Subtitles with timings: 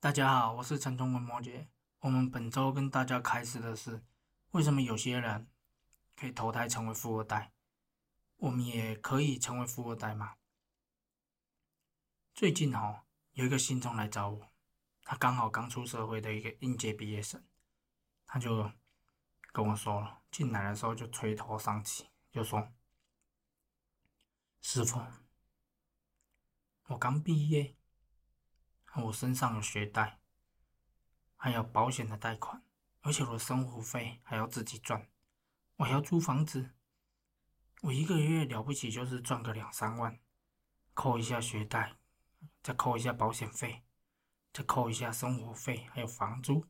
[0.00, 1.66] 大家好，我是陈忠文摩羯。
[1.98, 4.00] 我们本周跟大家开始的是，
[4.52, 5.50] 为什么有些人
[6.14, 7.52] 可以投胎成为富二代，
[8.36, 10.36] 我们也可以成为富二代吗？
[12.32, 14.52] 最近哈有一个信众来找我，
[15.02, 17.44] 他刚好刚出社会的一个应届毕业生，
[18.24, 18.70] 他就
[19.50, 22.72] 跟我说了，进来的时候就垂头丧气，就说
[24.62, 25.04] ：“师傅，
[26.86, 27.74] 我刚毕业。”
[29.04, 30.20] 我身上有学贷，
[31.36, 32.62] 还有保险的贷款，
[33.00, 35.08] 而且我的生活费还要自己赚。
[35.76, 36.70] 我还要租房子，
[37.82, 40.18] 我一个月了不起就是赚个两三万，
[40.94, 41.96] 扣一下学贷，
[42.62, 43.84] 再扣一下保险费，
[44.52, 46.66] 再扣一下生活费，还有房租，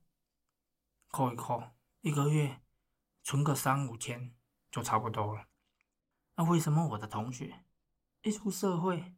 [1.09, 1.71] 扣一扣，
[2.03, 2.61] 一个月
[3.23, 4.35] 存个三五千
[4.71, 5.47] 就差不多了。
[6.35, 7.65] 那为什么我的同学
[8.23, 9.15] 一出社会？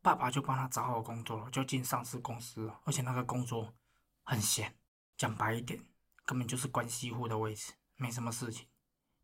[0.00, 3.74] 爸爸就帮他找好工作了，就进上市公司了，而且那个工作
[4.22, 4.76] 很闲，
[5.16, 5.84] 讲白一点，
[6.24, 8.68] 根本就是关系户的位置，没什么事情，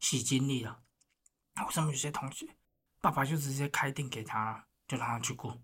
[0.01, 0.83] 洗精力了。
[1.65, 2.57] 为什么有些同学，
[3.01, 5.63] 爸爸就直接开店给他了，就让他去过，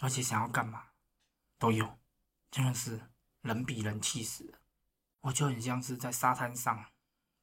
[0.00, 0.88] 而且想要干嘛
[1.58, 1.98] 都有，
[2.50, 3.08] 真的是
[3.42, 4.58] 人比人气死了。
[5.20, 6.84] 我就很像是在沙滩上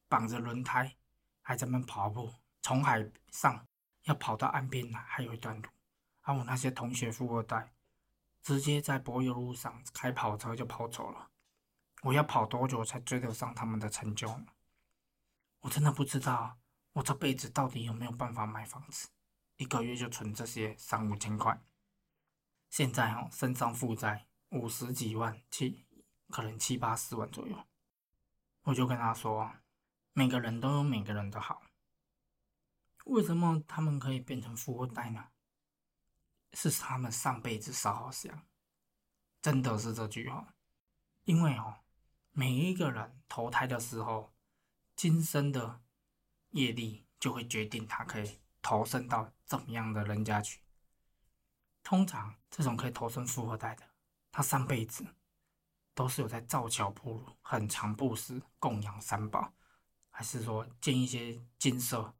[0.08, 0.96] 绑着轮胎，
[1.40, 3.66] 还在那跑步，从海上
[4.02, 5.68] 要跑到岸边来，还有一段路。
[6.26, 7.72] 还有那些同学富二代，
[8.42, 11.30] 直接在柏油路上开跑车就跑走了。
[12.02, 14.40] 我要跑多久才追得上他们的成就？
[15.60, 16.58] 我真的不知道，
[16.94, 19.08] 我这辈子到底有没有办法买房子？
[19.56, 21.62] 一个月就存这些三五千块。
[22.70, 25.86] 现在哦，身上负债五十几万，七
[26.30, 27.56] 可能七八十万左右。
[28.62, 29.48] 我就跟他说，
[30.12, 31.62] 每个人都有每个人的好。
[33.04, 35.28] 为什么他们可以变成富二代呢？
[36.52, 38.46] 是他们上辈子烧好香，
[39.42, 40.54] 真的是这句话。
[41.24, 41.80] 因为哦，
[42.32, 44.32] 每一个人投胎的时候，
[44.94, 45.82] 今生的
[46.50, 50.62] 业力就会决定他可以投生到怎么样的人家去。
[51.82, 53.82] 通常这种可以投生富二代的，
[54.32, 55.06] 他上辈子
[55.94, 59.52] 都是有在造桥铺路、很长布施、供养三宝，
[60.10, 62.14] 还是说建一些金色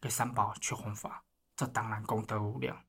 [0.00, 1.24] 给三宝去弘法，
[1.56, 2.84] 这当然功德无量。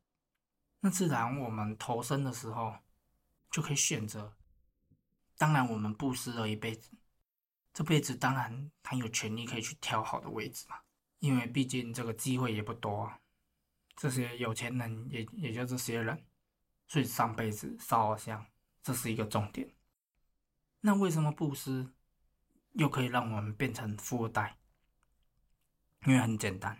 [0.85, 2.75] 那自然，我们投生的时候
[3.49, 4.33] 就可以选择。
[5.37, 6.91] 当然，我们布施了一辈子，
[7.73, 10.75] 这辈子当然很有权利可以去挑好的位置嘛。
[11.19, 13.09] 因为毕竟这个机会也不多，
[13.95, 16.21] 这些有钱人也也就这些人，
[16.85, 18.45] 所以上辈子烧香，
[18.83, 19.73] 这是一个重点。
[20.81, 21.93] 那为什么布施
[22.73, 24.57] 又可以让我们变成富二代？
[26.05, 26.77] 因为很简单。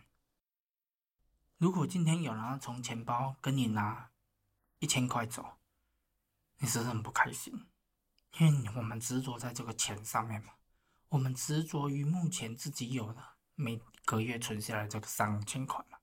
[1.63, 4.11] 如果今天有人从钱包跟你拿
[4.79, 5.59] 一千块走，
[6.57, 7.53] 你是不是很不开心？
[8.37, 10.55] 因为我们执着在这个钱上面嘛，
[11.07, 13.23] 我们执着于目前自己有的
[13.55, 15.99] 每个月存下来这个三五千块嘛。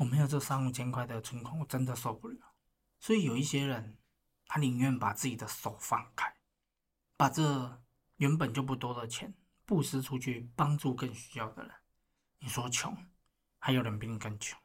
[0.00, 2.54] 我没有这三五千块的存款，我真的受不了。
[2.98, 3.96] 所以有一些人，
[4.46, 6.34] 他宁愿把自己的手放开，
[7.16, 7.80] 把这
[8.16, 9.32] 原本就不多的钱
[9.64, 11.72] 布施出去，帮助更需要的人。
[12.40, 13.06] 你说穷？
[13.68, 14.58] 还有人比你更穷，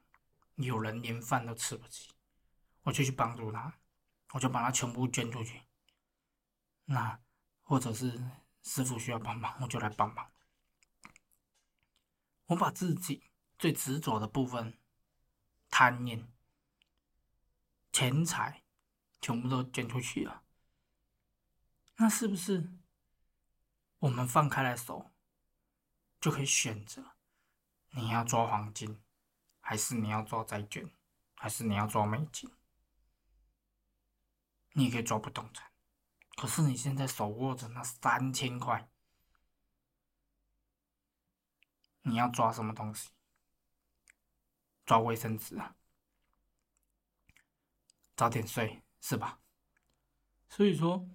[0.55, 2.09] 有人连饭都吃不起，
[2.83, 3.77] 我就去帮助他，
[4.31, 5.63] 我就把他全部捐出去。
[6.85, 7.19] 那
[7.63, 8.31] 或者是
[8.61, 10.31] 师傅需要帮忙，我就来帮忙。
[12.45, 14.79] 我把自己最执着的部分，
[15.69, 16.31] 贪念、
[17.91, 18.63] 钱财，
[19.19, 20.43] 全部都捐出去了。
[21.97, 22.71] 那是不是
[23.99, 25.11] 我们放开了手，
[26.21, 27.12] 就可以选择？
[27.95, 28.99] 你要抓黄金，
[29.61, 30.91] 还是你要做债券，
[31.35, 32.51] 还是你要做美金？
[34.71, 35.71] 你可以做不动产，
[36.35, 38.89] 可是你现在手握着那三千块，
[42.01, 43.11] 你要抓什么东西？
[44.85, 45.75] 抓卫生纸啊？
[48.15, 49.39] 早点睡是吧？
[50.49, 51.07] 所以说，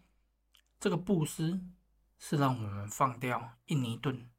[0.79, 1.61] 这个布施
[2.21, 4.31] 是让我们放掉印尼盾，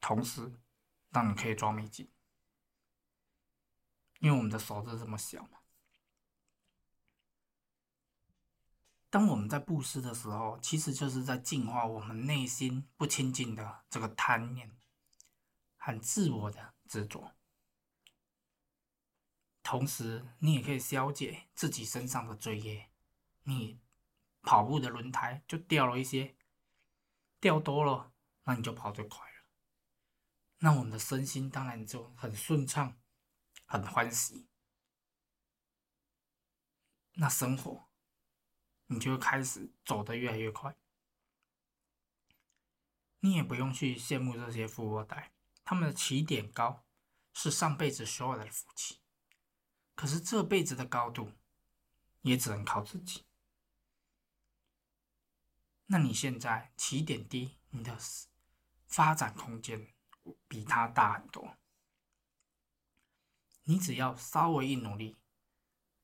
[0.00, 0.60] 同时。
[1.16, 2.06] 让你可以装美景，
[4.18, 5.60] 因为我们的手是这么小嘛。
[9.08, 14.70] 当我们在布施的时候，其实就是在净化我们内心不清净的这个贪念，
[15.78, 17.32] 很自我的执着。
[19.62, 22.90] 同时，你也可以消解自己身上的罪业。
[23.44, 23.80] 你
[24.42, 26.36] 跑步的轮胎就掉了一些，
[27.40, 28.12] 掉多了，
[28.44, 29.25] 那你就跑得快。
[30.58, 32.96] 那我们的身心当然就很顺畅，
[33.66, 34.48] 很欢喜。
[37.18, 37.88] 那生活
[38.86, 40.76] 你就开始走得越来越快。
[43.20, 45.32] 你也不用去羡慕这些富二代，
[45.64, 46.84] 他们的起点高，
[47.32, 49.00] 是上辈子所有的福气。
[49.94, 51.32] 可是这辈子的高度，
[52.20, 53.24] 也只能靠自己。
[55.86, 57.98] 那你现在起点低，你的
[58.86, 59.94] 发展空间
[60.48, 61.56] 比他大很多。
[63.64, 65.16] 你只要稍微一努力，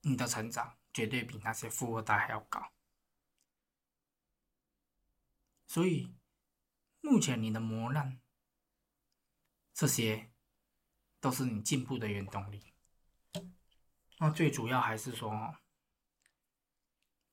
[0.01, 2.73] 你的成长绝对比那些富二代还要高。
[5.67, 6.15] 所以，
[7.01, 8.21] 目前你的磨难，
[9.73, 10.33] 这些
[11.21, 12.75] 都是你进步的原动力。
[14.19, 15.57] 那最主要还是说，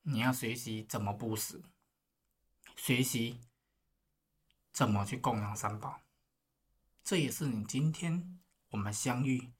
[0.03, 1.61] 你要学习怎么布施，
[2.77, 3.41] 学习
[4.71, 6.01] 怎么去供养三宝。
[7.09, 9.51] 这也是你今天我们相遇。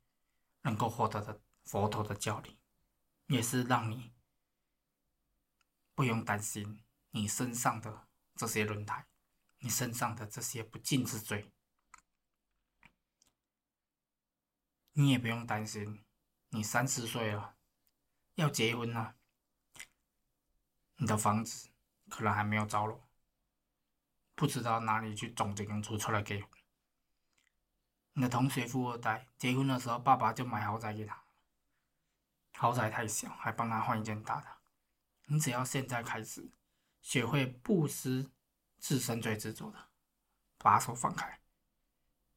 [0.61, 2.59] 能够获得的佛陀的教理，
[3.27, 4.13] 也是让你
[5.95, 9.07] 不用担心你身上的这些轮胎，
[9.59, 11.49] 你身上的这些不敬之罪，
[14.91, 16.03] 你也不用担心
[16.49, 17.55] 你三十岁了
[18.35, 19.15] 要结婚了，
[20.97, 21.69] 你的房子
[22.09, 23.09] 可能还没有着落，
[24.35, 26.43] 不知道哪里去种这根出出来给。
[28.19, 31.24] 你的同学富二代结婚的时候，爸爸就买豪宅给他，
[32.51, 34.57] 豪宅太小，还帮他换一间大的。
[35.27, 36.51] 你只要现在开始
[37.01, 38.30] 学会不失，
[38.77, 39.88] 自身最执着的，
[40.57, 41.39] 把手放开，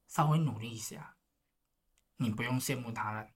[0.06, 1.16] 稍微努力一下，
[2.14, 3.34] 你不用羡慕他人，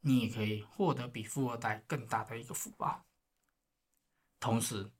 [0.00, 3.06] 你也可以获得比富二代更大的一个福报。
[4.40, 4.90] 同时，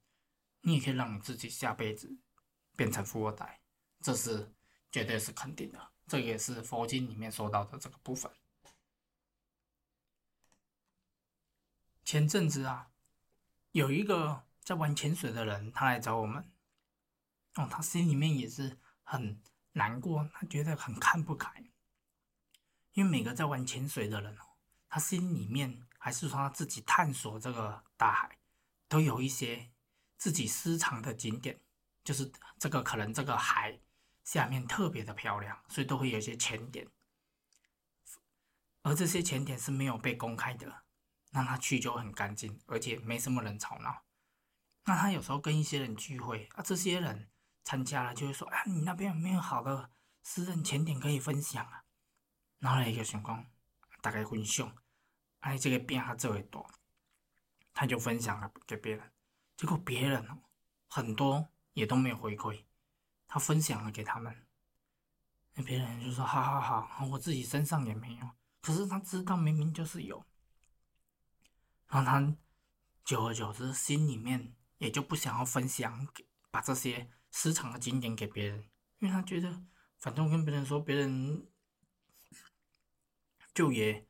[0.61, 2.17] 你也可以让你自己下辈子
[2.77, 3.61] 变成富二代，
[3.99, 4.55] 这是
[4.89, 5.90] 绝对是肯定的。
[6.11, 8.29] 这也是佛经里面说到的这个部分。
[12.03, 12.91] 前阵子啊，
[13.71, 16.51] 有一个在玩潜水的人，他来找我们。
[17.55, 19.41] 哦，他心里面也是很
[19.71, 21.63] 难过，他觉得很看不开。
[22.91, 24.57] 因为每个在玩潜水的人哦，
[24.89, 28.37] 他心里面还是说他自己探索这个大海，
[28.89, 29.71] 都有一些
[30.17, 31.61] 自己私藏的景点，
[32.03, 32.29] 就是
[32.59, 33.79] 这个可能这个海。
[34.23, 36.87] 下面特别的漂亮，所以都会有一些浅点，
[38.83, 40.83] 而这些浅点是没有被公开的，
[41.31, 44.03] 让他去就很干净，而且没什么人吵闹。
[44.85, 47.29] 那他有时候跟一些人聚会啊，这些人
[47.63, 49.91] 参加了就会说：“啊，你那边有没有好的
[50.23, 51.83] 私人浅点可以分享啊？”
[52.59, 53.45] 然后一个情况，
[54.01, 54.75] 大概分享，
[55.39, 56.67] 哎，这个变化这么多，
[57.73, 59.11] 他就分享了给别人，
[59.55, 60.27] 结果别人
[60.87, 62.65] 很多也都没有回馈。
[63.33, 64.45] 他分享了给他们，
[65.53, 68.29] 那别人就说：“好好好，我自己身上也没有。”
[68.59, 70.25] 可是他知道明明就是有，
[71.87, 72.35] 然后他
[73.05, 78.69] 久而久之心里面也就不想要分享给，把这些私藏的景点给别人，
[78.99, 79.63] 因为他觉得
[79.97, 81.47] 反正跟别人说，别人
[83.53, 84.05] 就也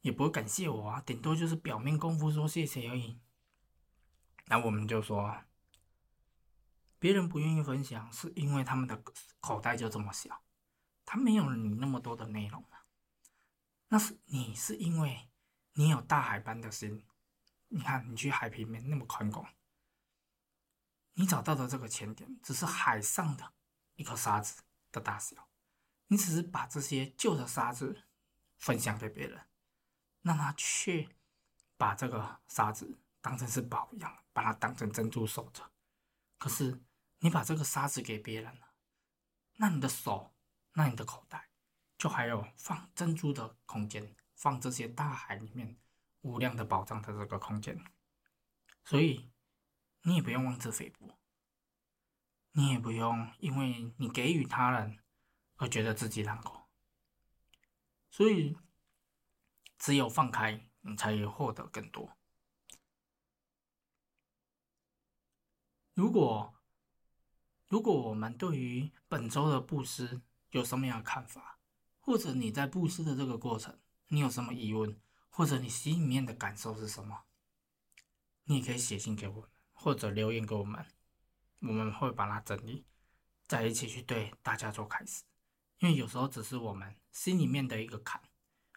[0.00, 3.20] 也不会感谢我啊，顶多就是表面功夫说谢谢而已。
[4.46, 5.44] 那我们就说。
[7.04, 8.98] 别人不愿意分享，是因为他们的
[9.38, 10.42] 口袋就这么小，
[11.04, 12.86] 他没有你那么多的内容啊。
[13.88, 15.28] 那是你是因为
[15.74, 17.04] 你有大海般的心，
[17.68, 19.46] 你看你去海平面那么宽广，
[21.12, 23.52] 你找到的这个浅点只是海上的
[23.96, 25.50] 一颗沙子的大小，
[26.06, 28.04] 你只是把这些旧的沙子
[28.56, 29.46] 分享给别人，
[30.22, 31.06] 让他却
[31.76, 35.70] 把这个沙子当成是宝一样，把它当成珍珠守着，
[36.38, 36.80] 可是。
[37.24, 38.74] 你把这个沙子给别人了，
[39.54, 40.34] 那你的手，
[40.74, 41.48] 那你的口袋，
[41.96, 45.80] 就还有放珍珠的空间，放这些大海里面
[46.20, 47.82] 无量的宝藏的这个空间，
[48.84, 49.32] 所以
[50.02, 51.18] 你也不用妄自菲薄，
[52.52, 55.02] 你也不用因为你给予他人
[55.56, 56.68] 而觉得自己难过，
[58.10, 58.54] 所以
[59.78, 62.18] 只有放开，你才有获得更多。
[65.94, 66.53] 如果
[67.68, 71.58] 如果我们对于本周的布施有什么样的看法，
[71.98, 73.78] 或者你在布施的这个过程，
[74.08, 77.24] 你有什么疑问，或者你心里面的感受是什么，
[78.44, 80.84] 你也可以写信给我们，或者留言给我们，
[81.60, 82.84] 我们会把它整理
[83.46, 85.24] 在一起去对大家做开始。
[85.78, 88.20] 因为有时候只是我们心里面的一个坎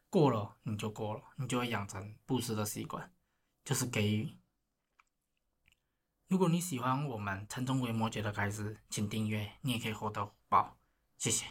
[0.10, 3.13] 过了，你就过了，你就会养成布施的习惯，
[3.65, 4.37] 就是给予。
[6.27, 10.77] 如果你喜欢我们《城中为摩羯》的开始，请订阅，你也可以获得红包，
[11.17, 11.46] 谢谢。